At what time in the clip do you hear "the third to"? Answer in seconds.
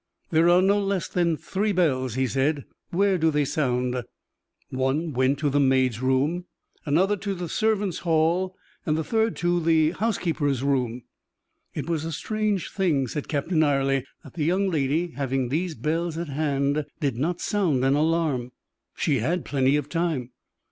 8.83-9.59